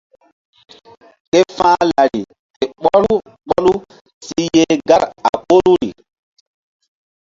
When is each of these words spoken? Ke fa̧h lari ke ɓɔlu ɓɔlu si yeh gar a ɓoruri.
Ke 1.31 1.39
fa̧h 1.55 1.81
lari 1.91 2.21
ke 2.57 2.65
ɓɔlu 2.83 3.13
ɓɔlu 3.47 3.73
si 4.25 4.41
yeh 4.55 4.75
gar 4.87 5.03
a 5.27 5.29
ɓoruri. 5.47 5.89